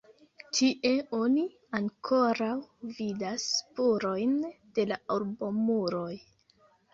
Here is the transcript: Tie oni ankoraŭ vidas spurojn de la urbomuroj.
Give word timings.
Tie 0.57 0.93
oni 1.17 1.43
ankoraŭ 1.79 2.55
vidas 3.01 3.45
spurojn 3.59 4.33
de 4.79 4.87
la 4.93 4.99
urbomuroj. 5.19 6.11